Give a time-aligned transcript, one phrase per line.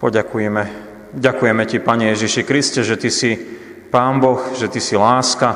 [0.00, 0.62] Poďakujeme.
[1.12, 3.36] Ďakujeme Ti, Pane Ježiši Kriste, že Ty si
[3.92, 5.48] Pán Boh, že Ty si láska.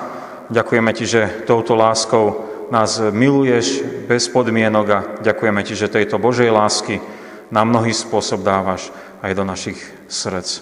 [0.53, 6.53] Ďakujeme Ti, že touto láskou nás miluješ bez podmienok a ďakujeme Ti, že tejto Božej
[6.53, 7.01] lásky
[7.49, 8.93] na mnohý spôsob dávaš
[9.25, 9.81] aj do našich
[10.13, 10.61] srdc.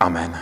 [0.00, 0.32] Amen.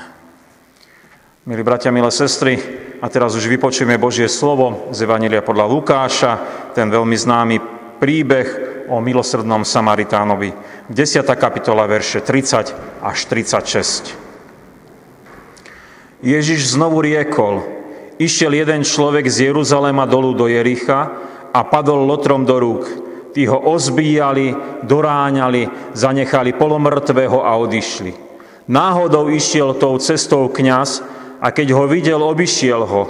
[1.43, 2.63] Milí bratia, milé sestry,
[3.03, 6.33] a teraz už vypočujeme Božie slovo z Evanília podľa Lukáša,
[6.71, 7.57] ten veľmi známy
[7.99, 10.53] príbeh o milosrdnom Samaritánovi.
[10.91, 11.27] 10.
[11.39, 14.15] kapitola, verše 30 až 36.
[16.23, 17.67] Ježiš znovu riekol,
[18.23, 21.11] išiel jeden človek z Jeruzalema dolu do Jericha
[21.51, 22.85] a padol lotrom do rúk.
[23.33, 24.55] Tí ho ozbíjali,
[24.87, 28.15] doráňali, zanechali polomrtvého a odišli.
[28.69, 31.03] Náhodou išiel tou cestou kňaz
[31.43, 33.03] a keď ho videl, obišiel ho.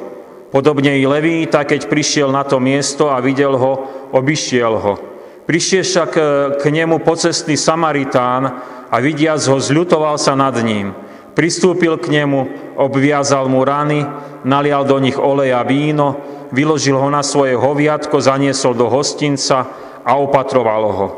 [0.49, 3.73] Podobne i Levíta, keď prišiel na to miesto a videl ho,
[4.13, 5.12] obišiel ho.
[5.43, 6.23] Prišiel však e,
[6.59, 8.43] k nemu pocestný Samaritán
[8.87, 10.95] a vidiac ho zľutoval sa nad ním.
[11.33, 14.05] Pristúpil k nemu, obviazal mu rany,
[14.45, 16.21] nalial do nich olej a víno,
[16.53, 19.65] vyložil ho na svoje hoviatko, zaniesol do hostinca
[20.05, 21.09] a opatroval ho.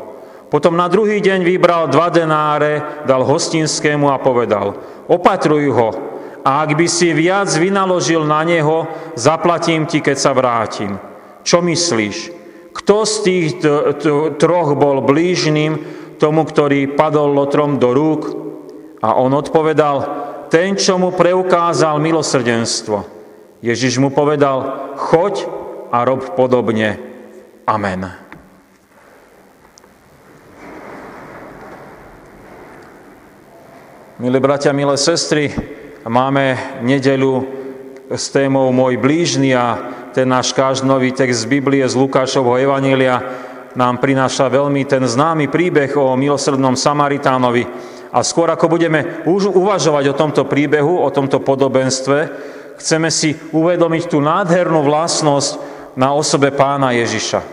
[0.47, 4.79] Potom na druhý deň vybral dva denáre, dal hostinskému a povedal,
[5.11, 5.89] opatruj ho
[6.45, 8.85] a ak by si viac vynaložil na neho,
[9.17, 11.01] zaplatím ti, keď sa vrátim.
[11.41, 12.44] Čo myslíš?
[12.85, 13.45] Kto z tých
[14.37, 15.81] troch bol blížnym
[16.21, 18.21] tomu, ktorý padol lotrom do rúk?
[19.01, 20.05] A on odpovedal,
[20.53, 23.01] ten, čo mu preukázal milosrdenstvo.
[23.65, 25.49] Ježiš mu povedal, choď
[25.89, 27.01] a rob podobne.
[27.65, 28.05] Amen.
[34.21, 35.49] Milí bratia, milé sestry,
[36.05, 36.53] máme
[36.85, 37.49] nedelu
[38.13, 39.73] s témou Môj blížny a
[40.15, 43.19] ten náš každnový text z Biblie z Lukášovho Evanília
[43.75, 47.67] nám prináša veľmi ten známy príbeh o milosrdnom Samaritánovi.
[48.15, 52.31] A skôr ako budeme uvažovať o tomto príbehu, o tomto podobenstve,
[52.79, 55.59] chceme si uvedomiť tú nádhernú vlastnosť
[55.99, 57.43] na osobe pána Ježiša.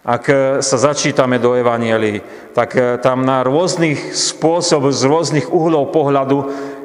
[0.00, 0.32] Ak
[0.64, 2.24] sa začítame do Evanielii,
[2.56, 2.72] tak
[3.04, 6.38] tam na rôznych spôsob, z rôznych uhlov pohľadu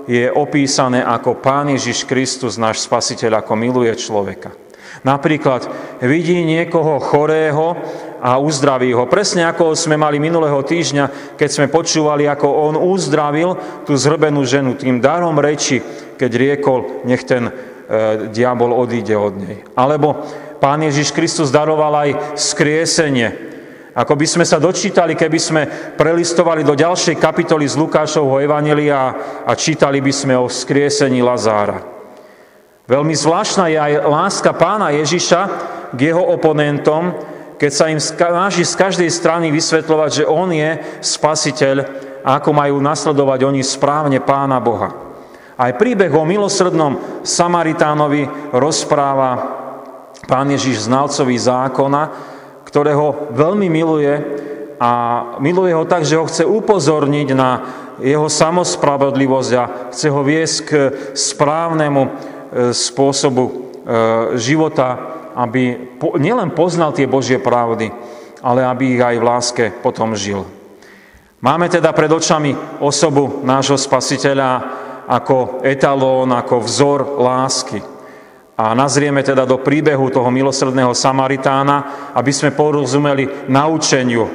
[0.03, 4.64] je opísané, ako Pán Ježiš Kristus, náš Spasiteľ, ako miluje človeka.
[5.05, 5.69] Napríklad
[6.01, 7.77] vidí niekoho chorého
[8.17, 9.05] a uzdraví ho.
[9.05, 13.53] Presne ako sme mali minulého týždňa, keď sme počúvali, ako on uzdravil
[13.85, 15.77] tú zhrbenú ženu tým darom reči,
[16.17, 17.51] keď riekol, nech ten e,
[18.33, 19.61] diabol odíde od nej.
[19.77, 20.25] Alebo
[20.57, 23.53] Pán Ježiš Kristus daroval aj skriesenie.
[23.94, 25.61] Ako by sme sa dočítali, keby sme
[25.94, 29.13] prelistovali do ďalšej kapitoly z Lukášovho Evanelia
[29.45, 31.94] a čítali by sme o skriesení Lazára.
[32.85, 35.41] Veľmi zvláštna je aj láska pána Ježiša
[35.90, 37.18] k jeho oponentom,
[37.57, 41.75] keď sa im snaží z každej strany vysvetľovať, že on je spasiteľ
[42.22, 44.94] a ako majú nasledovať oni správne pána Boha.
[45.57, 49.29] Aj príbeh o milosrdnom Samaritánovi rozpráva
[50.29, 52.01] pán Ježiš znalcovi zákona,
[52.69, 54.13] ktorého veľmi miluje
[54.78, 54.91] a
[55.41, 57.50] miluje ho tak, že ho chce upozorniť na
[57.97, 60.72] jeho samospravodlivosť a chce ho viesť k
[61.16, 62.34] správnemu
[62.72, 63.51] spôsobu e,
[64.39, 64.97] života,
[65.35, 67.91] aby nielen poznal tie Božie pravdy,
[68.39, 70.47] ale aby ich aj v láske potom žil.
[71.44, 74.50] Máme teda pred očami osobu nášho spasiteľa
[75.06, 77.78] ako etalón, ako vzor lásky.
[78.56, 84.25] A nazrieme teda do príbehu toho milosrdného Samaritána, aby sme porozumeli naučeniu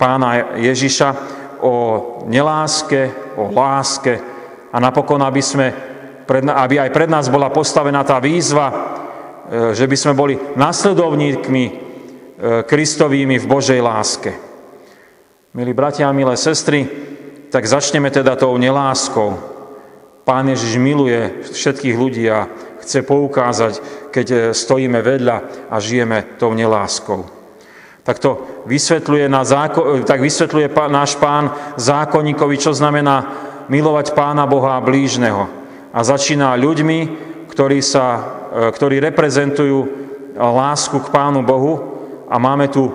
[0.00, 1.08] pána Ježiša
[1.60, 1.74] o
[2.26, 4.14] neláske, o láske
[4.72, 5.66] a napokon, aby sme
[6.28, 8.74] aby aj pred nás bola postavená tá výzva, e,
[9.72, 11.72] že by sme boli nasledovníkmi e,
[12.68, 14.36] Kristovými v Božej láske.
[15.56, 16.84] Milí bratia a milé sestry,
[17.48, 19.40] tak začneme teda tou neláskou.
[20.28, 22.44] Pán Ježiš miluje všetkých ľudí a
[22.84, 23.74] chce poukázať,
[24.12, 25.36] keď e, stojíme vedľa
[25.72, 27.24] a žijeme tou neláskou.
[28.04, 33.32] Tak to vysvetľuje, na záko- tak vysvetľuje náš pán zákonníkovi, čo znamená
[33.72, 35.67] milovať pána Boha a blížneho
[35.98, 36.98] a začína ľuďmi,
[37.50, 38.06] ktorí, sa,
[38.54, 39.78] e, ktorí reprezentujú
[40.38, 41.74] lásku k Pánu Bohu
[42.30, 42.92] a máme tu e,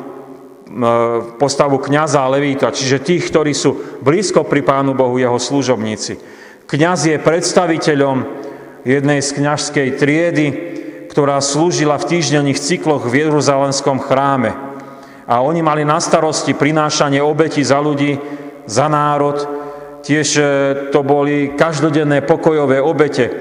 [1.36, 6.16] postavu kniaza a levíta, čiže tých, ktorí sú blízko pri Pánu Bohu, jeho služobníci.
[6.64, 8.24] Kňaz je predstaviteľom
[8.88, 10.48] jednej z kňažskej triedy,
[11.12, 14.56] ktorá slúžila v týždenných cykloch v Jeruzalemskom chráme.
[15.28, 18.16] A oni mali na starosti prinášanie obeti za ľudí,
[18.64, 19.63] za národ,
[20.04, 20.44] Tiež e,
[20.92, 23.32] to boli každodenné pokojové obete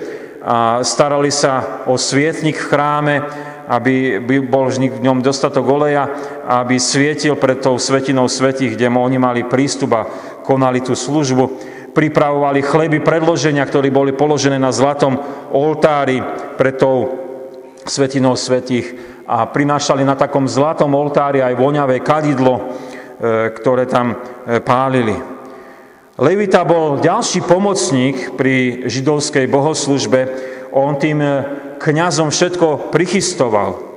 [0.42, 3.14] a starali sa o svietnik v chráme,
[3.66, 6.06] aby bol v ňom dostatok oleja,
[6.46, 10.06] aby svietil pred tou svetinou svetých, kde oni mali prístup a
[10.46, 11.74] konali tú službu.
[11.94, 15.18] Pripravovali chleby predloženia, ktoré boli položené na zlatom
[15.50, 16.22] oltári
[16.58, 17.22] pred tou
[17.82, 18.94] svetinou svetých
[19.26, 22.62] a prinášali na takom zlatom oltári aj voňavé kadidlo, e,
[23.50, 24.16] ktoré tam e,
[24.62, 25.41] pálili.
[26.22, 30.20] Levita bol ďalší pomocník pri židovskej bohoslužbe.
[30.70, 31.30] On tým e,
[31.82, 33.90] kňazom všetko prichystoval.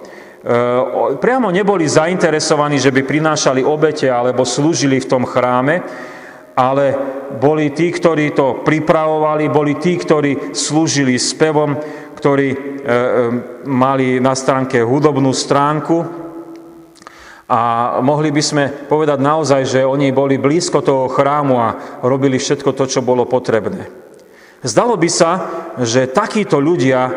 [1.17, 5.81] Priamo neboli zainteresovaní, že by prinášali obete alebo slúžili v tom chráme,
[6.53, 6.85] ale
[7.41, 11.77] boli tí, ktorí to pripravovali, boli tí, ktorí slúžili spevom,
[12.17, 12.61] ktorí e, e,
[13.69, 16.24] mali na stránke hudobnú stránku
[17.45, 17.59] a
[18.01, 21.69] mohli by sme povedať naozaj, že oni boli blízko toho chrámu a
[22.01, 23.85] robili všetko to, čo bolo potrebné.
[24.65, 25.31] Zdalo by sa,
[25.77, 27.13] že takíto ľudia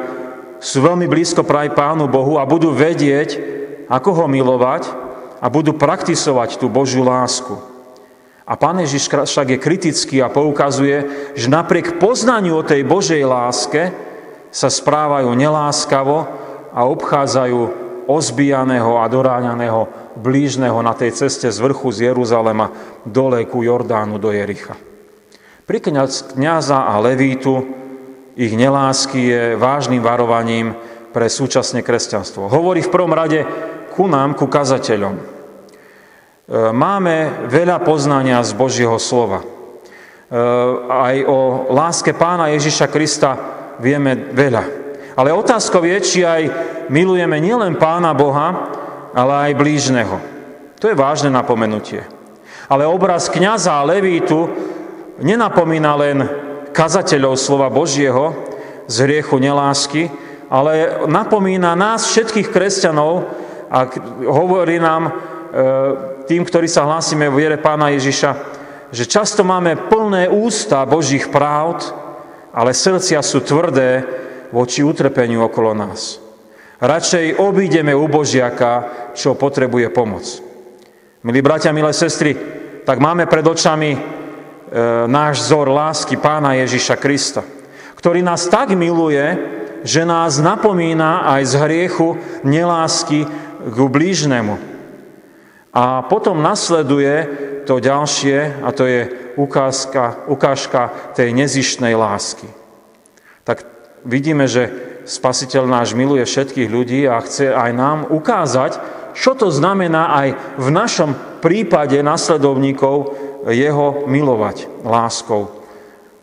[0.60, 3.40] sú veľmi blízko praj Pánu Bohu a budú vedieť,
[3.88, 4.84] ako ho milovať
[5.40, 7.56] a budú praktisovať tú Božiu lásku.
[8.44, 13.92] A Pán Ježiš však je kritický a poukazuje, že napriek poznaniu o tej Božej láske,
[14.48, 16.24] sa správajú neláskavo
[16.72, 22.72] a obchádzajú ozbijaného a doráňaného blížneho na tej ceste z vrchu z Jeruzalema
[23.04, 24.74] dole ku Jordánu do Jericha.
[25.68, 27.60] Pri kniaza a levítu
[28.32, 30.72] ich nelásky je vážnym varovaním
[31.12, 32.48] pre súčasné kresťanstvo.
[32.48, 33.44] Hovorí v prvom rade
[33.92, 35.14] ku nám, ku kazateľom.
[35.18, 35.22] E,
[36.72, 39.42] máme veľa poznania z Božieho slova.
[39.42, 39.46] E,
[40.86, 41.38] aj o
[41.74, 43.30] láske pána Ježiša Krista
[43.82, 44.64] vieme veľa.
[45.18, 46.42] Ale otázkou je, či aj
[46.88, 48.72] milujeme nielen Pána Boha,
[49.12, 50.16] ale aj blížneho.
[50.78, 52.04] To je vážne napomenutie.
[52.68, 54.48] Ale obraz kniaza a levítu
[55.18, 56.16] nenapomína len
[56.70, 58.36] kazateľov slova Božieho
[58.86, 60.12] z hriechu nelásky,
[60.48, 63.26] ale napomína nás všetkých kresťanov
[63.68, 63.84] a
[64.28, 65.12] hovorí nám e,
[66.24, 68.30] tým, ktorí sa hlásime v viere pána Ježiša,
[68.94, 71.92] že často máme plné ústa Božích právd,
[72.54, 74.04] ale srdcia sú tvrdé
[74.48, 76.27] voči utrpeniu okolo nás.
[76.78, 80.22] Radšej obídeme u Božiaka, čo potrebuje pomoc.
[81.26, 82.38] Milí bratia, milé sestry,
[82.86, 84.00] tak máme pred očami e,
[85.10, 87.42] náš vzor lásky pána Ježiša Krista,
[87.98, 89.26] ktorý nás tak miluje,
[89.82, 92.08] že nás napomína aj z hriechu
[92.46, 93.26] nelásky
[93.66, 94.54] k blížnemu.
[95.74, 97.26] A potom nasleduje
[97.66, 99.00] to ďalšie, a to je
[99.34, 102.46] ukázka, ukážka tej nezištnej lásky.
[103.42, 103.66] Tak
[104.06, 108.76] vidíme, že Spasiteľ náš miluje všetkých ľudí a chce aj nám ukázať,
[109.16, 110.28] čo to znamená aj
[110.60, 113.16] v našom prípade nasledovníkov
[113.48, 115.48] jeho milovať láskou,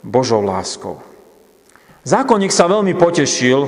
[0.06, 1.02] Božou láskou.
[2.06, 3.66] Zákonník sa veľmi potešil,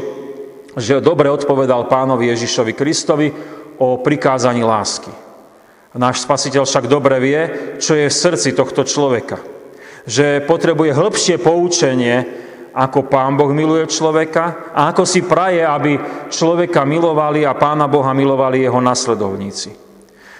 [0.77, 3.33] že dobre odpovedal pánovi Ježišovi Kristovi
[3.81, 5.09] o prikázaní lásky.
[5.97, 7.41] Náš spasiteľ však dobre vie,
[7.81, 9.41] čo je v srdci tohto človeka.
[10.05, 12.45] Že potrebuje hĺbšie poučenie,
[12.77, 15.97] ako Pán Boh miluje človeka a ako si praje, aby
[16.29, 19.73] človeka milovali a Pána Boha milovali jeho nasledovníci.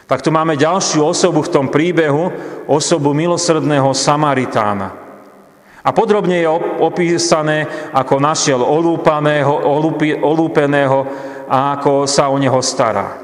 [0.05, 2.29] Tak tu máme ďalšiu osobu v tom príbehu,
[2.69, 5.09] osobu milosrdného Samaritána.
[5.81, 6.47] A podrobne je
[6.83, 9.65] opísané, ako našiel olúpaného,
[10.21, 10.99] olúpeného
[11.49, 13.23] a ako sa o neho stará.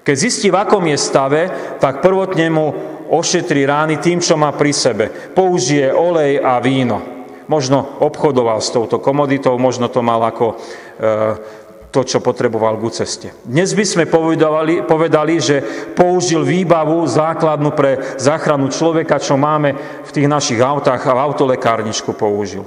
[0.00, 1.42] Keď zistí, v akom je stave,
[1.76, 2.66] tak prvotne mu
[3.12, 5.12] ošetrí rány tým, čo má pri sebe.
[5.36, 7.19] Použije olej a víno.
[7.50, 11.58] Možno obchodoval s touto komoditou, možno to mal ako e,
[11.90, 13.34] to, čo potreboval ku ceste.
[13.42, 15.58] Dnes by sme povedali, povedali, že
[15.98, 19.74] použil výbavu základnú pre záchranu človeka, čo máme
[20.06, 22.62] v tých našich autách a v autolekárničku použil.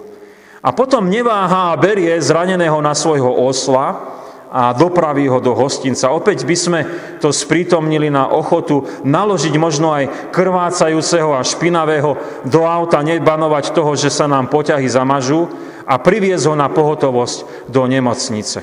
[0.60, 4.13] A potom neváha a berie zraneného na svojho osla,
[4.54, 6.14] a dopraví ho do hostinca.
[6.14, 6.80] Opäť by sme
[7.18, 12.14] to sprítomnili na ochotu naložiť možno aj krvácajúceho a špinavého
[12.46, 15.50] do auta, nebanovať toho, že sa nám poťahy zamažú
[15.90, 18.62] a priviesť ho na pohotovosť do nemocnice.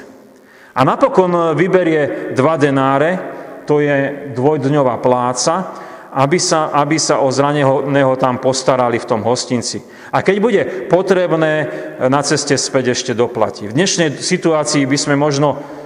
[0.78, 3.18] A napokon vyberie dva denáre,
[3.66, 5.75] to je dvojdňová pláca,
[6.14, 9.82] aby sa, aby sa o zraneného tam postarali v tom hostinci.
[10.11, 11.70] A keď bude potrebné,
[12.06, 13.70] na ceste späť ešte doplatí.
[13.70, 15.80] V dnešnej situácii by sme možno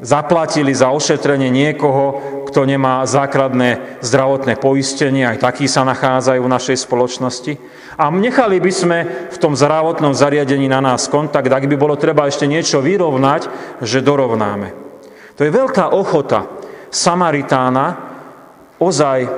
[0.00, 6.76] zaplatili za ošetrenie niekoho, kto nemá základné zdravotné poistenie, aj takí sa nachádzajú v našej
[6.84, 7.52] spoločnosti.
[7.96, 8.98] A nechali by sme
[9.32, 13.48] v tom zdravotnom zariadení na nás kontakt, ak by bolo treba ešte niečo vyrovnať,
[13.80, 14.68] že dorovnáme.
[15.36, 16.48] To je veľká ochota
[16.86, 17.86] Samaritána,
[18.78, 19.28] ozaj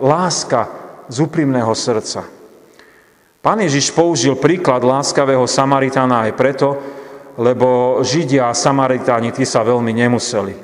[0.00, 0.70] láska
[1.06, 2.24] z úprimného srdca.
[3.44, 6.68] Pán Ježiš použil príklad láskavého Samaritána aj preto,
[7.36, 10.54] lebo Židia a Samaritáni, tí sa veľmi nemuseli.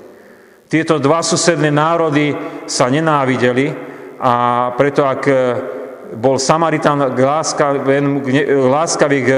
[0.69, 2.33] Tieto dva susedné národy
[2.65, 3.69] sa nenávideli
[4.17, 4.33] a
[4.73, 5.23] preto ak
[6.17, 7.13] bol Samaritán
[8.73, 9.31] láskavý k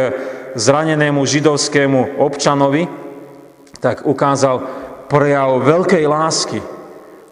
[0.55, 2.87] zranenému židovskému občanovi,
[3.83, 4.63] tak ukázal
[5.11, 6.59] prejav veľkej lásky,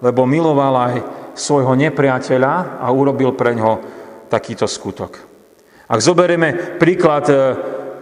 [0.03, 0.95] lebo miloval aj
[1.33, 3.73] svojho nepriateľa a urobil pre ňo
[4.29, 5.17] takýto skutok.
[5.93, 7.37] Ak zoberieme príklad e,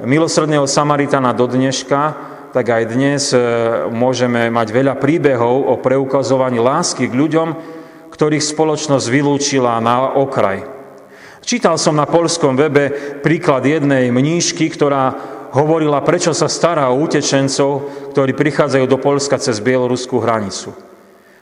[0.04, 2.16] milosrdného Samaritana do dneška,
[2.50, 3.38] tak aj dnes e,
[3.92, 7.48] môžeme mať veľa príbehov o preukazovaní lásky k ľuďom,
[8.10, 10.66] ktorých spoločnosť vylúčila na okraj.
[11.40, 12.92] Čítal som na polskom webe
[13.24, 15.14] príklad jednej mníšky, ktorá
[15.56, 20.74] hovorila, prečo sa stará o utečencov, ktorí prichádzajú do Polska cez bieloruskú hranicu.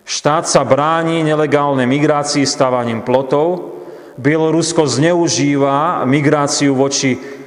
[0.09, 3.79] Štát sa bráni nelegálnej migrácii stávaním plotov,
[4.19, 7.38] Bielorusko zneužíva migráciu voči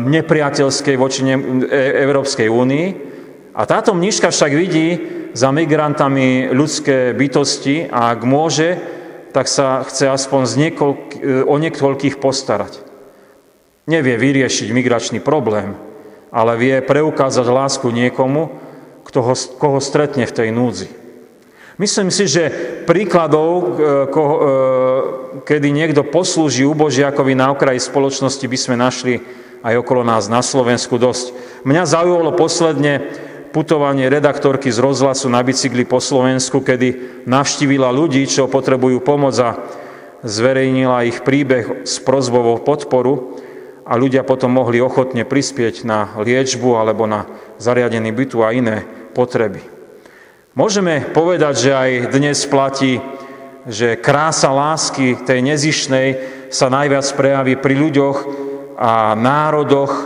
[0.00, 1.36] nepriateľskej voči e,
[2.00, 2.86] Európskej únii
[3.52, 4.88] a táto mniška však vidí
[5.36, 8.80] za migrantami ľudské bytosti a ak môže,
[9.36, 12.80] tak sa chce aspoň z niekoľk, e, o niekoľkých postarať.
[13.84, 15.76] Nevie vyriešiť migračný problém,
[16.32, 18.48] ale vie preukázať lásku niekomu,
[19.04, 20.88] kto ho, koho stretne v tej núdzi.
[21.76, 22.48] Myslím si, že
[22.88, 24.24] príkladov, e, e,
[25.44, 29.20] kedy niekto poslúži ubožiakovi na okraji spoločnosti, by sme našli
[29.62, 31.32] aj okolo nás na Slovensku dosť.
[31.64, 33.06] Mňa zaujalo posledne
[33.56, 39.56] putovanie redaktorky z rozhlasu na bicykli po Slovensku, kedy navštívila ľudí, čo potrebujú pomoc a
[40.20, 43.40] zverejnila ich príbeh s prozbou podporu
[43.86, 47.24] a ľudia potom mohli ochotne prispieť na liečbu alebo na
[47.62, 48.82] zariadený bytu a iné
[49.14, 49.62] potreby.
[50.56, 52.98] Môžeme povedať, že aj dnes platí,
[53.68, 56.08] že krása lásky tej nezišnej
[56.48, 58.16] sa najviac prejaví pri ľuďoch
[58.76, 60.04] a národoch, e,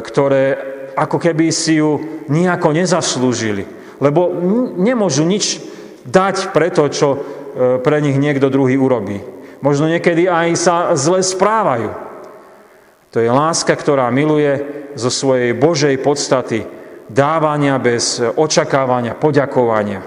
[0.00, 0.44] ktoré
[0.96, 3.68] ako keby si ju nejako nezaslúžili.
[4.00, 4.32] Lebo
[4.80, 5.60] nemôžu nič
[6.06, 7.18] dať pre to, čo e,
[7.82, 9.20] pre nich niekto druhý urobí.
[9.60, 11.90] Možno niekedy aj sa zle správajú.
[13.10, 14.60] To je láska, ktorá miluje
[14.94, 16.64] zo svojej Božej podstaty
[17.08, 20.02] dávania, bez očakávania, poďakovania,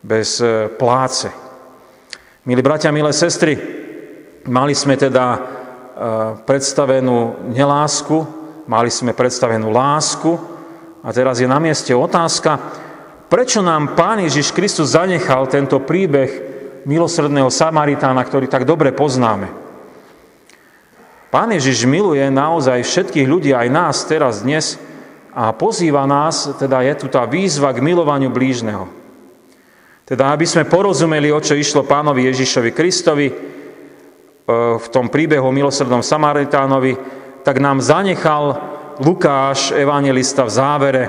[0.00, 1.28] bez e, pláce.
[2.44, 3.56] Milí bratia, milé sestry,
[4.44, 5.53] mali sme teda
[6.44, 8.26] predstavenú nelásku,
[8.66, 10.34] mali sme predstavenú lásku
[11.04, 12.58] a teraz je na mieste otázka,
[13.30, 16.30] prečo nám Pán Ježiš Kristus zanechal tento príbeh
[16.84, 19.48] milosrdného Samaritána, ktorý tak dobre poznáme.
[21.30, 24.78] Pán Ježiš miluje naozaj všetkých ľudí, aj nás teraz dnes,
[25.34, 28.86] a pozýva nás, teda je tu tá výzva k milovaniu blížneho.
[30.06, 33.26] Teda aby sme porozumeli, o čo išlo pánovi Ježišovi Kristovi
[34.44, 36.96] v tom príbehu milosrdnom Samaritánovi,
[37.40, 38.60] tak nám zanechal
[39.00, 41.04] Lukáš, evangelista v závere,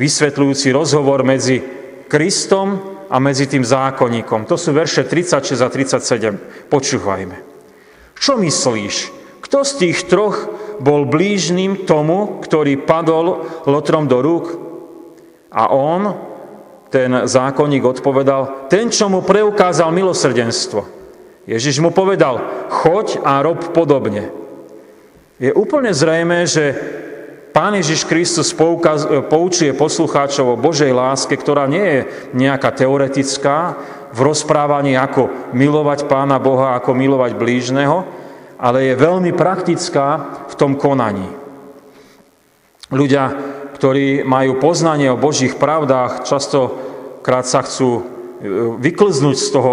[0.00, 1.60] vysvetľujúci rozhovor medzi
[2.08, 2.68] Kristom
[3.06, 4.48] a medzi tým zákonníkom.
[4.48, 6.72] To sú verše 36 a 37.
[6.72, 7.36] Počúvajme.
[8.16, 8.94] Čo myslíš?
[9.40, 10.36] Kto z tých troch
[10.80, 14.46] bol blížným tomu, ktorý padol lotrom do rúk?
[15.50, 16.14] A on,
[16.88, 20.99] ten zákonník, odpovedal, ten, čo mu preukázal milosrdenstvo.
[21.48, 24.28] Ježiš mu povedal, choď a rob podobne.
[25.40, 26.76] Je úplne zrejme, že
[27.50, 32.00] Pán Ježiš Kristus poukaz, poučuje poslucháčov o Božej láske, ktorá nie je
[32.38, 33.74] nejaká teoretická
[34.14, 38.06] v rozprávaní, ako milovať Pána Boha, ako milovať blížneho,
[38.60, 40.06] ale je veľmi praktická
[40.46, 41.26] v tom konaní.
[42.94, 43.34] Ľudia,
[43.74, 48.02] ktorí majú poznanie o Božích pravdách, častokrát sa chcú e,
[48.78, 49.72] vyklznúť z toho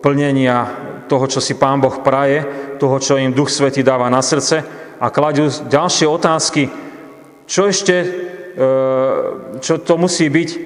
[0.00, 2.44] plnenia toho, čo si Pán Boh praje,
[2.76, 4.62] toho, čo im Duch Svety dáva na srdce
[5.00, 6.68] a kladú ďalšie otázky,
[7.46, 8.06] čo ešte, e,
[9.62, 10.58] čo to musí byť, e,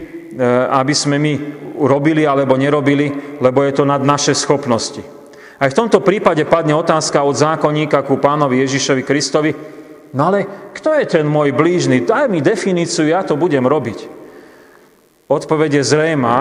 [0.71, 1.33] aby sme my
[1.81, 5.01] robili alebo nerobili, lebo je to nad naše schopnosti.
[5.61, 9.53] Aj v tomto prípade padne otázka od zákonníka ku pánovi Ježišovi Kristovi,
[10.17, 12.09] no ale kto je ten môj blížny?
[12.09, 14.09] Daj mi definíciu, ja to budem robiť.
[15.29, 16.37] Odpovede zrejma,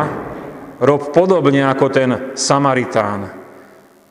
[0.79, 3.38] rob podobne ako ten Samaritán.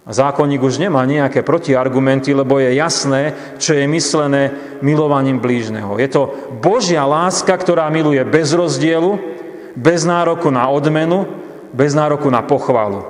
[0.09, 6.01] Zákonník už nemá nejaké protiargumenty, lebo je jasné, čo je myslené milovaním blížneho.
[6.01, 6.33] Je to
[6.65, 9.21] Božia láska, ktorá miluje bez rozdielu,
[9.77, 11.29] bez nároku na odmenu,
[11.77, 13.05] bez nároku na pochvalu.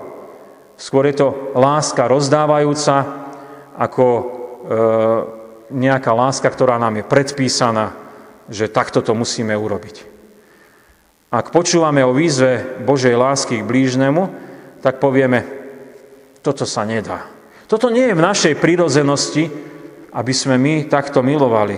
[0.74, 3.06] Skôr je to láska rozdávajúca,
[3.78, 4.22] ako e,
[5.70, 7.94] nejaká láska, ktorá nám je predpísaná,
[8.50, 10.02] že takto to musíme urobiť.
[11.30, 14.32] Ak počúvame o výzve Božej lásky k blížnemu,
[14.80, 15.57] tak povieme,
[16.42, 17.26] toto sa nedá.
[17.68, 19.44] Toto nie je v našej prírodzenosti,
[20.12, 21.76] aby sme my takto milovali.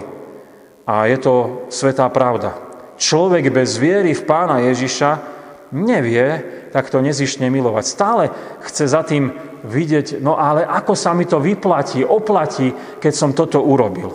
[0.86, 2.54] A je to svetá pravda.
[2.94, 5.10] Človek bez viery v pána Ježiša
[5.74, 7.84] nevie, takto nezišne milovať.
[7.86, 8.24] Stále
[8.62, 9.34] chce za tým
[9.66, 12.70] vidieť, no ale ako sa mi to vyplatí, oplatí,
[13.02, 14.14] keď som toto urobil.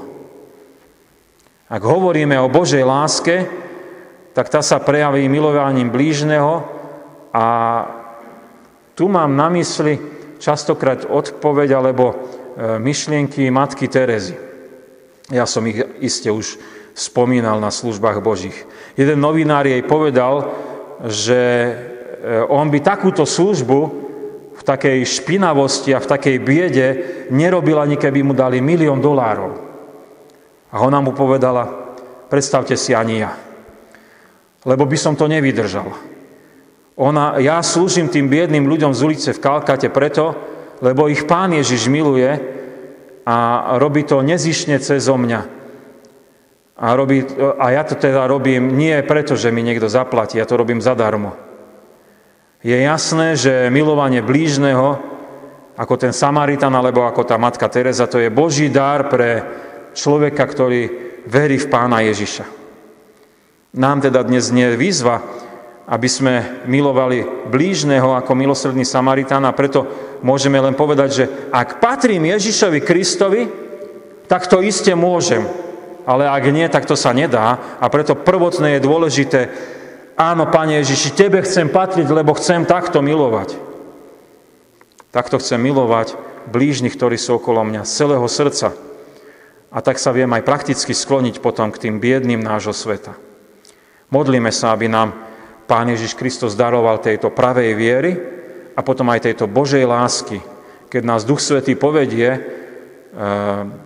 [1.66, 3.46] Ak hovoríme o Božej láske,
[4.32, 6.64] tak tá sa prejaví milovaním blížneho
[7.32, 7.46] a
[8.96, 12.16] tu mám na mysli častokrát odpoveď alebo e,
[12.80, 14.36] myšlienky matky Terezy.
[15.34, 16.62] Ja som ich iste už
[16.96, 18.56] spomínal na službách Božích.
[18.96, 20.54] Jeden novinár jej povedal,
[21.04, 21.74] že e,
[22.48, 23.80] on by takúto službu
[24.56, 26.88] v takej špinavosti a v takej biede
[27.28, 29.52] nerobil ani keby mu dali milión dolárov.
[30.72, 31.68] A ona mu povedala,
[32.32, 33.36] predstavte si ani ja,
[34.64, 36.15] lebo by som to nevydržal.
[36.96, 40.32] Ona, ja slúžim tým biedným ľuďom z ulice v Kalkate preto,
[40.80, 42.32] lebo ich pán Ježiš miluje
[43.28, 43.36] a
[43.76, 45.42] robí to nezišne cez mňa.
[46.76, 47.24] A, robí,
[47.60, 51.36] a ja to teda robím nie preto, že mi niekto zaplatí, ja to robím zadarmo.
[52.64, 55.00] Je jasné, že milovanie blížneho,
[55.76, 59.44] ako ten Samaritan alebo ako tá matka Teresa, to je Boží dar pre
[59.92, 60.82] človeka, ktorý
[61.28, 62.48] verí v pána Ježiša.
[63.76, 65.20] Nám teda dnes nie výzva,
[65.86, 69.86] aby sme milovali blížneho ako milosrdný Samaritán a preto
[70.26, 73.42] môžeme len povedať, že ak patrím Ježišovi Kristovi,
[74.26, 75.66] tak to iste môžem
[76.06, 79.40] ale ak nie, tak to sa nedá a preto prvotné je dôležité,
[80.14, 83.58] áno, Pane Ježiši, Tebe chcem patriť, lebo chcem takto milovať.
[85.10, 86.14] Takto chcem milovať
[86.46, 88.78] blížnych, ktorí sú okolo mňa, z celého srdca.
[89.74, 93.18] A tak sa viem aj prakticky skloniť potom k tým biedným nášho sveta.
[94.14, 95.18] Modlíme sa, aby nám
[95.66, 98.12] Pán Ježiš Kristus daroval tejto pravej viery
[98.78, 100.38] a potom aj tejto Božej lásky,
[100.90, 102.38] keď nás Duch Svetý povedie,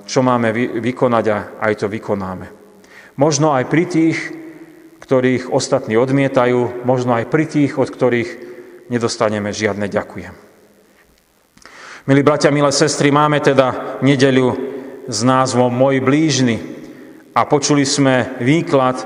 [0.03, 0.51] čo máme
[0.83, 2.47] vykonať a aj to vykonáme.
[3.15, 4.17] Možno aj pri tých,
[4.99, 8.29] ktorých ostatní odmietajú, možno aj pri tých, od ktorých
[8.89, 10.33] nedostaneme žiadne ďakujem.
[12.09, 14.57] Milí bratia, milé sestry, máme teda nedeľu
[15.05, 16.57] s názvom Môj blížny
[17.37, 19.05] a počuli sme výklad e,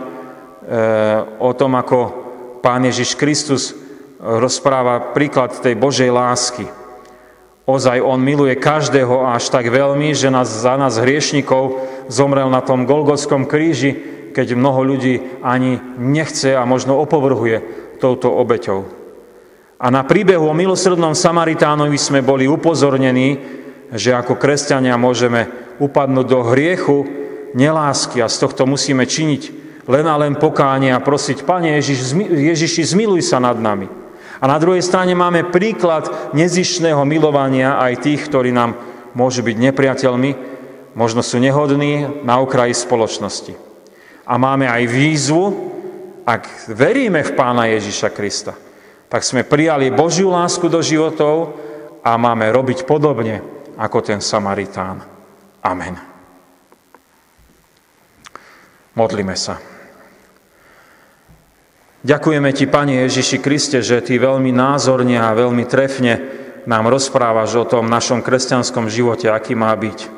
[1.43, 2.22] o tom, ako
[2.63, 3.75] Pán Ježiš Kristus
[4.23, 6.63] rozpráva príklad tej Božej lásky–
[7.63, 11.79] Ozaj On miluje každého až tak veľmi, že nás, za nás hriešnikov
[12.11, 13.95] zomrel na tom Golgotskom kríži,
[14.35, 17.63] keď mnoho ľudí ani nechce a možno opovrhuje
[18.03, 18.83] touto obeťou.
[19.79, 23.39] A na príbehu o milosrdnom Samaritánovi sme boli upozornení,
[23.95, 25.47] že ako kresťania môžeme
[25.79, 27.07] upadnúť do hriechu,
[27.55, 32.95] nelásky a z tohto musíme činiť len a len pokánie a prosiť, Pane Ježiš, Ježiši,
[32.95, 33.87] zmiluj sa nad nami.
[34.39, 38.75] A na druhej strane máme príklad nezišného milovania aj tých, ktorí nám
[39.15, 40.31] môžu byť nepriateľmi,
[40.99, 43.55] možno sú nehodní na okraji spoločnosti.
[44.27, 45.43] A máme aj výzvu,
[46.23, 48.55] ak veríme v Pána Ježiša Krista,
[49.11, 51.55] tak sme prijali Božiu lásku do životov
[52.03, 53.43] a máme robiť podobne
[53.75, 55.03] ako ten Samaritán.
[55.63, 55.95] Amen.
[58.95, 59.72] Modlíme sa.
[62.03, 66.19] Ďakujeme Ti, Pane Ježiši Kriste, že Ty veľmi názorne a veľmi trefne
[66.67, 70.11] nám rozprávaš o tom našom kresťanskom živote, aký má byť.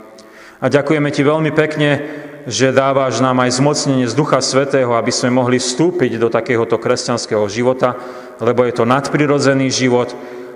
[0.62, 2.02] A ďakujeme Ti veľmi pekne,
[2.50, 7.46] že dávaš nám aj zmocnenie z Ducha Svetého, aby sme mohli vstúpiť do takéhoto kresťanského
[7.54, 7.94] života,
[8.42, 10.10] lebo je to nadprirodzený život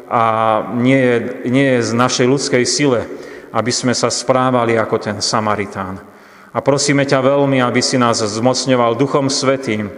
[0.09, 1.15] a nie je,
[1.45, 3.05] nie je z našej ľudskej sile,
[3.53, 6.01] aby sme sa správali ako ten Samaritán.
[6.49, 9.93] A prosíme ťa veľmi, aby si nás zmocňoval Duchom Svetým,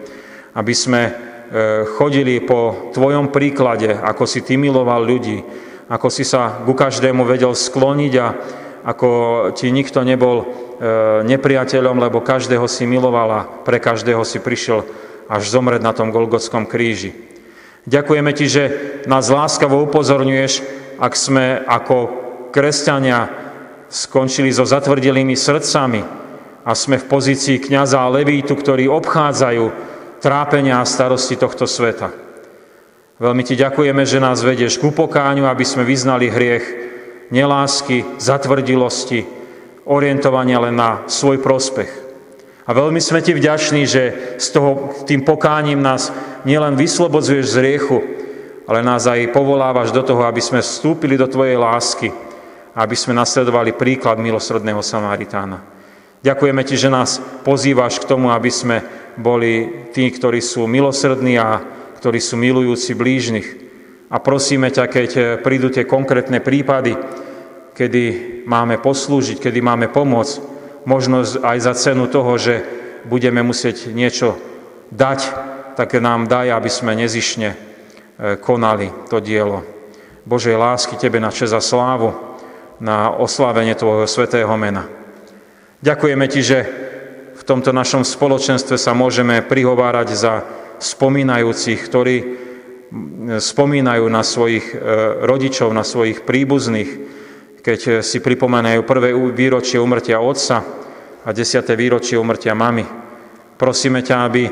[0.55, 1.11] aby sme e,
[1.95, 5.43] chodili po tvojom príklade, ako si ty miloval ľudí,
[5.91, 8.27] ako si sa ku každému vedel skloniť a
[8.81, 9.09] ako
[9.53, 10.45] ti nikto nebol e,
[11.27, 14.83] nepriateľom, lebo každého si miloval a pre každého si prišiel
[15.31, 17.15] až zomrieť na tom Golgotskom kríži.
[17.87, 18.63] Ďakujeme ti, že
[19.09, 20.61] nás láskavo upozorňuješ,
[21.01, 21.97] ak sme ako
[22.53, 23.25] kresťania
[23.89, 26.01] skončili so zatvrdilými srdcami
[26.61, 29.90] a sme v pozícii kniaza a levítu, ktorí obchádzajú
[30.21, 32.13] trápenia a starosti tohto sveta.
[33.21, 36.65] Veľmi ti ďakujeme, že nás vedieš k upokáňu, aby sme vyznali hriech
[37.33, 39.25] nelásky, zatvrdilosti,
[39.85, 41.89] orientovania len na svoj prospech.
[42.65, 44.03] A veľmi sme ti vďační, že
[44.37, 46.13] s toho, tým pokáním nás
[46.45, 47.99] nielen vyslobodzuješ z riechu,
[48.69, 52.13] ale nás aj povolávaš do toho, aby sme vstúpili do Tvojej lásky,
[52.77, 55.59] aby sme nasledovali príklad milosrdného Samaritána.
[56.21, 58.85] Ďakujeme Ti, že nás pozývaš k tomu, aby sme
[59.17, 61.59] boli tí, ktorí sú milosrdní a
[61.99, 63.47] ktorí sú milujúci blížnych.
[64.11, 66.97] A prosíme ťa, keď prídu tie konkrétne prípady,
[67.71, 68.03] kedy
[68.45, 70.35] máme poslúžiť, kedy máme pomôcť,
[70.83, 72.65] možno aj za cenu toho, že
[73.07, 74.35] budeme musieť niečo
[74.91, 75.19] dať,
[75.79, 77.57] tak nám daj, aby sme nezišne e,
[78.37, 79.63] konali to dielo.
[80.27, 82.13] Božej lásky Tebe na čest a slávu,
[82.81, 84.85] na oslávenie Tvojho svetého mena.
[85.81, 86.59] Ďakujeme Ti, že
[87.51, 90.33] tomto našom spoločenstve sa môžeme prihovárať za
[90.79, 92.15] spomínajúcich, ktorí
[93.43, 94.75] spomínajú na svojich e,
[95.27, 96.91] rodičov, na svojich príbuzných,
[97.59, 100.63] keď si pripomenajú prvé výročie umrtia otca
[101.27, 102.87] a desiaté výročie umrtia mamy.
[103.59, 104.43] Prosíme ťa, aby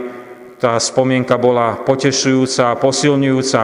[0.60, 3.62] tá spomienka bola potešujúca a posilňujúca,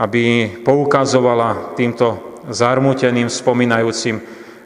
[0.00, 4.16] aby poukazovala týmto zarmuteným, spomínajúcim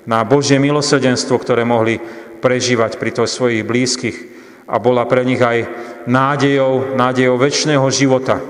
[0.06, 1.98] na Božie milosrdenstvo, ktoré mohli
[2.42, 4.18] prežívať pri to svojich blízkych
[4.66, 5.70] a bola pre nich aj
[6.10, 8.42] nádejou, nádejou väčšného života,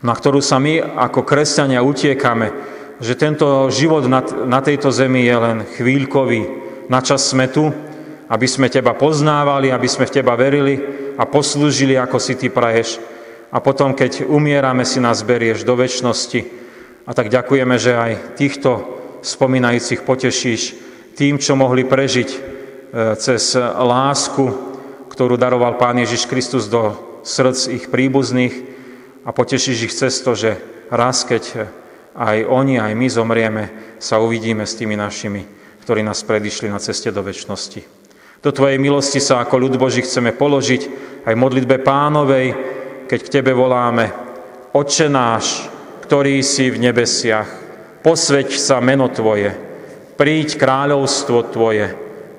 [0.00, 2.48] na ktorú sa my ako kresťania utiekame,
[3.00, 6.42] že tento život na, na tejto zemi je len chvíľkový.
[6.88, 7.68] Na čas sme tu,
[8.28, 10.76] aby sme Teba poznávali, aby sme v Teba verili
[11.16, 13.00] a poslúžili, ako si Ty praješ.
[13.50, 16.40] A potom, keď umierame, si nás berieš do väčšnosti.
[17.08, 18.70] A tak ďakujeme, že aj týchto
[19.24, 20.62] spomínajúcich potešíš
[21.16, 22.49] tým, čo mohli prežiť
[23.18, 24.50] cez lásku,
[25.10, 28.54] ktorú daroval Pán Ježiš Kristus do srdc ich príbuzných,
[29.20, 30.56] a potešíš ich cez to, že
[30.88, 31.68] raz, keď
[32.16, 33.64] aj oni, aj my zomrieme,
[34.00, 35.44] sa uvidíme s tými našimi,
[35.84, 37.84] ktorí nás predišli na ceste do väčšnosti.
[38.40, 40.82] Do Tvojej milosti sa ako ľud Boží chceme položiť
[41.28, 42.46] aj modlitbe pánovej,
[43.04, 44.08] keď k Tebe voláme.
[44.72, 45.68] Oče náš,
[46.08, 47.48] ktorý si v nebesiach,
[48.00, 49.52] posveď sa meno Tvoje,
[50.16, 51.92] príď kráľovstvo Tvoje,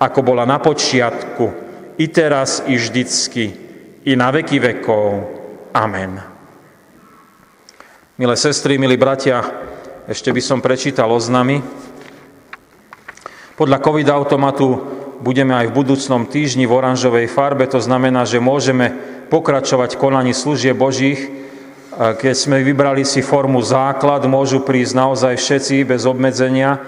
[0.00, 1.68] ako bola na počiatku,
[2.00, 3.52] i teraz, i vždycky,
[4.08, 5.28] i na veky vekov.
[5.76, 6.16] Amen.
[8.16, 9.44] Milé sestry, milí bratia,
[10.08, 11.60] ešte by som prečítal oznamy.
[13.60, 14.66] Podľa COVID-automatu
[15.20, 18.96] budeme aj v budúcnom týždni v oranžovej farbe, to znamená, že môžeme
[19.28, 21.28] pokračovať konaní služie Božích.
[22.00, 26.80] Keď sme vybrali si formu základ, môžu prísť naozaj všetci bez obmedzenia,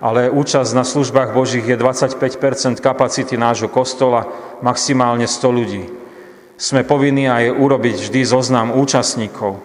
[0.00, 4.26] ale účasť na službách Božích je 25% kapacity nášho kostola,
[4.64, 5.84] maximálne 100 ľudí
[6.60, 9.56] sme povinní aj urobiť vždy zoznam účastníkov.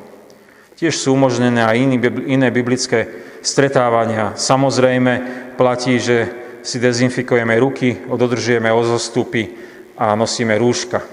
[0.79, 1.75] Tiež sú umožnené aj
[2.23, 3.11] iné biblické
[3.43, 4.31] stretávania.
[4.39, 5.13] Samozrejme
[5.59, 6.31] platí, že
[6.63, 9.51] si dezinfikujeme ruky, dodržujeme ozostupy
[9.99, 11.03] a nosíme rúška.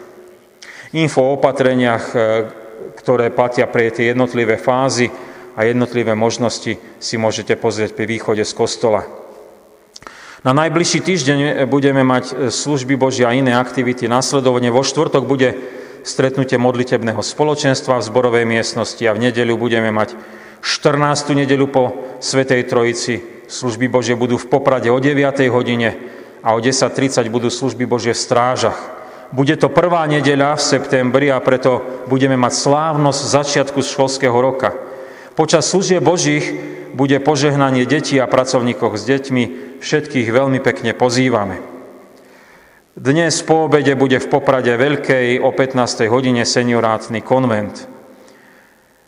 [0.95, 2.19] Info o opatreniach, e,
[3.03, 5.11] ktoré platia pre tie jednotlivé fázy
[5.57, 9.05] a jednotlivé možnosti si môžete pozrieť pri východe z kostola.
[10.43, 11.39] Na najbližší týždeň
[11.71, 14.11] budeme mať e, služby Božia a iné aktivity.
[14.11, 15.55] Nasledovne vo štvrtok bude
[16.03, 20.19] stretnutie modlitebného spoločenstva v zborovej miestnosti a v nedeľu budeme mať
[20.59, 21.39] 14.
[21.39, 21.83] nedeľu po
[22.19, 23.23] Svetej Trojici.
[23.47, 25.47] Služby Božie budú v Poprade o 9.
[25.47, 25.95] hodine
[26.43, 28.79] a o 10.30 budú služby Božie v strážach.
[29.31, 34.75] Bude to prvá nedeľa v septembri a preto budeme mať slávnosť začiatku školského roka.
[35.33, 36.45] Počas služie Božích
[36.93, 39.45] bude požehnanie detí a pracovníkov s deťmi.
[39.81, 41.65] Všetkých veľmi pekne pozývame.
[42.93, 46.05] Dnes po obede bude v Poprade Veľkej o 15.
[46.13, 47.89] hodine seniorátny konvent.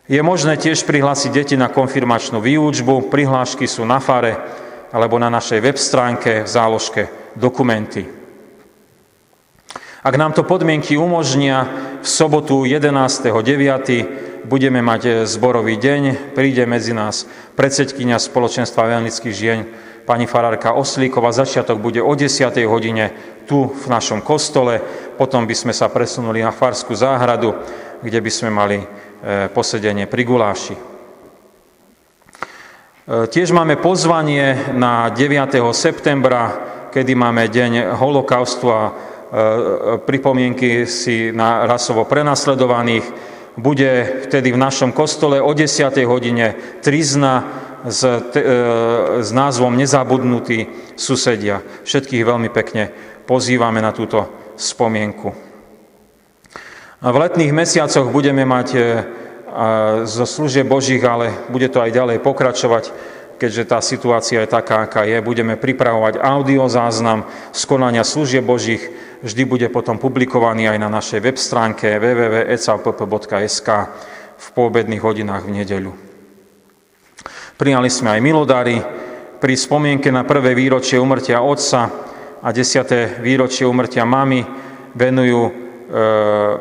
[0.09, 3.13] Je možné tiež prihlásiť deti na konfirmačnú výučbu.
[3.13, 4.33] Prihlášky sú na fare
[4.89, 7.03] alebo na našej web stránke v záložke
[7.37, 8.09] dokumenty.
[10.05, 11.65] Ak nám to podmienky umožnia,
[12.01, 14.34] v sobotu 11.9.
[14.45, 17.25] budeme mať zborový deň, príde medzi nás
[17.57, 19.65] predsedkynia spoločenstva veľnických žien,
[20.05, 21.33] pani farárka Oslíková.
[21.33, 22.53] Začiatok bude o 10.
[22.69, 23.11] hodine
[23.49, 24.77] tu v našom kostole,
[25.17, 27.57] potom by sme sa presunuli na Farskú záhradu,
[28.05, 28.85] kde by sme mali e,
[29.49, 30.75] posedenie pri guláši.
[30.77, 30.81] E,
[33.25, 35.57] tiež máme pozvanie na 9.
[35.73, 36.53] septembra,
[36.93, 38.81] kedy máme deň holokaustu a
[39.25, 43.34] E, pripomienky si na rasovo prenasledovaných.
[43.55, 45.87] Bude vtedy v našom kostole o 10.
[46.03, 47.47] hodine trizna
[47.87, 48.03] s,
[48.35, 50.67] te, e, s názvom Nezabudnutí
[50.99, 51.63] susedia.
[51.87, 52.91] Všetkých veľmi pekne
[53.23, 54.27] pozývame na túto
[54.59, 55.31] spomienku.
[56.99, 58.79] V letných mesiacoch budeme mať e,
[60.03, 62.91] zo služieb Božích, ale bude to aj ďalej pokračovať,
[63.35, 65.19] keďže tá situácia je taká, aká je.
[65.19, 68.81] Budeme pripravovať audiozáznam z konania služieb Božích,
[69.23, 73.69] vždy bude potom publikovaný aj na našej web stránke www.ecapp.sk
[74.35, 75.91] v poobedných hodinách v nedeľu.
[77.55, 78.77] Prijali sme aj milodári
[79.39, 81.87] pri spomienke na prvé výročie umrtia otca
[82.43, 84.43] a desiaté výročie umrtia mamy
[84.91, 85.51] venujú e,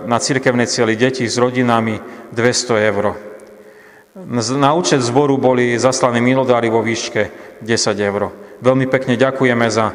[0.06, 1.98] na cirkevné cieľy deti s rodinami
[2.30, 3.33] 200 eur.
[4.14, 7.34] Na účet zboru boli zaslané milodári vo výške
[7.66, 8.30] 10 eur.
[8.62, 9.90] Veľmi pekne ďakujeme za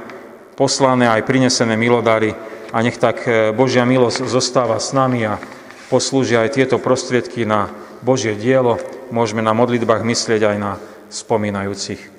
[0.59, 2.35] poslané aj prinesené milodári
[2.75, 5.39] a nech tak e, Božia milosť zostáva s nami a
[5.87, 7.71] poslúžia aj tieto prostriedky na
[8.03, 8.75] Božie dielo.
[9.07, 10.75] Môžeme na modlitbách myslieť aj na
[11.07, 12.11] spomínajúcich.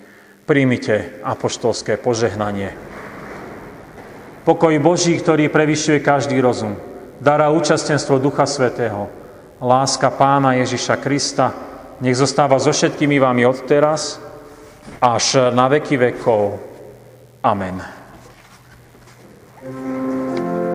[0.49, 2.73] Príjmite apoštolské požehnanie.
[4.49, 6.81] Pokoj Boží, ktorý prevyšuje každý rozum,
[7.21, 9.13] dará účastenstvo Ducha Svetého,
[9.61, 11.69] láska Pána Ježiša Krista,
[12.01, 14.21] nech zostáva so všetkými vami od teraz
[15.01, 16.57] až na veky vekov.
[17.45, 18.00] Amen.